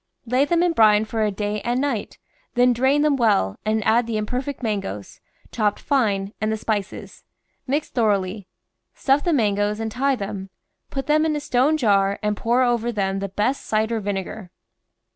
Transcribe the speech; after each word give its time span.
Lay 0.25 0.45
them 0.45 0.63
in 0.63 0.73
brine 0.73 1.05
for 1.05 1.21
a 1.21 1.29
day 1.29 1.61
and 1.61 1.79
night, 1.79 2.17
then 2.55 2.73
drain 2.73 3.03
them 3.03 3.17
well, 3.17 3.59
and 3.63 3.85
add 3.85 4.07
the 4.07 4.17
imperfect 4.17 4.63
mangoes, 4.63 5.21
chopped 5.51 5.77
fine, 5.79 6.33
and 6.41 6.51
the 6.51 6.57
spices; 6.57 7.23
mix 7.67 7.87
thoroughly; 7.87 8.47
stuff 8.95 9.23
the 9.23 9.31
man 9.31 9.53
goes 9.53 9.79
and 9.79 9.91
tie 9.91 10.15
them; 10.15 10.49
put 10.89 11.05
them 11.05 11.23
in 11.23 11.35
a 11.35 11.39
stone 11.39 11.77
jar 11.77 12.17
and 12.23 12.35
pour 12.35 12.63
over 12.63 12.91
them 12.91 13.19
the 13.19 13.29
best 13.29 13.63
cider 13.67 13.99
vinegar. 13.99 14.49